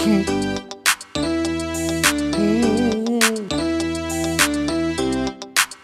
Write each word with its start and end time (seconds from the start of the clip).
Mm-hmm. 0.00 0.40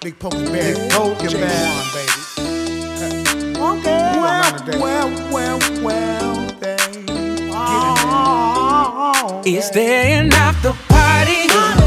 Big 0.00 0.18
Pokey 0.18 0.44
Bear. 0.46 0.74
Pokey 0.90 1.26
J-Wonn, 1.28 1.40
Bear. 1.40 1.92
baby. 1.94 2.12
Okay. 3.56 4.12
Who 4.14 4.20
I'm 4.20 4.52
on 4.54 4.58
today? 4.64 4.78
Well, 4.78 5.08
well, 5.32 5.58
well, 5.82 6.46
baby. 6.60 7.12
Is 9.56 9.70
there 9.70 10.22
an 10.22 10.32
after 10.34 10.72
party? 10.88 11.85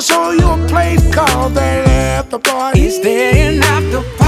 I'ma 0.00 0.06
show 0.06 0.30
you 0.30 0.64
a 0.64 0.66
place 0.66 1.14
called 1.14 1.54
the 1.54 1.60
After 1.60 2.38
Party. 2.38 2.86
Is 2.86 3.00
there 3.02 3.34
an 3.34 3.62
after 3.62 4.19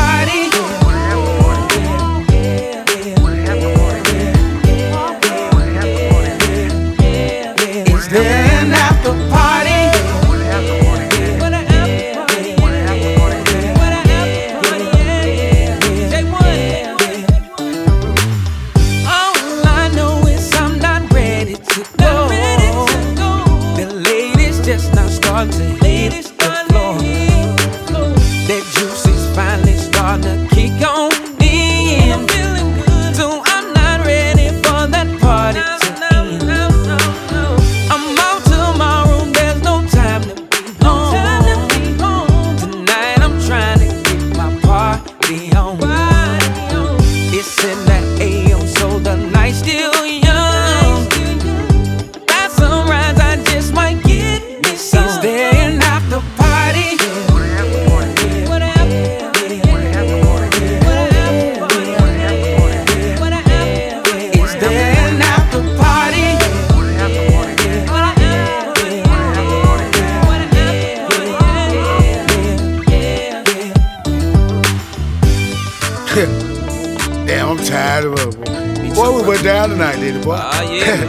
Damn, 77.26 77.48
I'm 77.48 77.56
tired 77.64 78.04
of 78.04 78.12
it. 78.18 78.94
Boy, 78.94 78.94
boy 78.94 79.22
we 79.22 79.28
went 79.28 79.42
down 79.44 79.70
tonight, 79.70 79.96
did 79.96 80.16
it, 80.16 80.24
boy? 80.24 80.36
Ah, 80.38 80.62
yeah. 80.70 81.06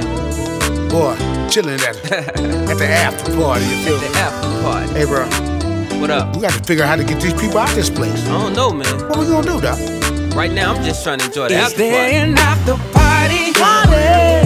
boy, 0.90 1.16
chilling 1.50 1.80
at, 1.82 1.98
at 2.12 2.36
the 2.78 2.88
after 2.88 3.36
party, 3.36 3.66
you 3.66 3.84
feel 3.84 3.96
at 3.96 4.02
The 4.02 4.10
me? 4.10 4.16
after 4.16 4.62
party. 4.64 4.94
Hey, 4.94 5.06
bro, 5.06 6.00
What 6.00 6.10
up? 6.10 6.36
we 6.36 6.42
got 6.42 6.54
to 6.54 6.64
figure 6.64 6.86
out 6.86 6.90
how 6.90 6.96
to 6.96 7.04
get 7.04 7.22
these 7.22 7.34
people 7.34 7.58
out 7.58 7.70
of 7.70 7.76
this 7.76 7.90
place. 7.90 8.26
I 8.28 8.32
don't 8.32 8.54
know, 8.54 8.72
man. 8.72 8.98
What 9.10 9.20
we 9.20 9.26
gonna 9.26 9.46
do, 9.46 9.60
doc? 9.60 9.78
Right 10.36 10.52
now, 10.52 10.74
I'm 10.74 10.84
just 10.84 11.04
trying 11.04 11.20
to 11.20 11.26
enjoy 11.26 11.50
the 11.50 11.56
Is 11.56 11.62
after 11.66 11.78
there 11.80 12.24
an 12.26 12.38
after 12.38 12.76
party? 12.94 13.52
Party. 13.60 14.43